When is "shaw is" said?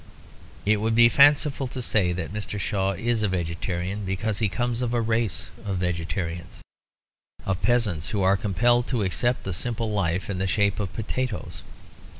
2.59-3.21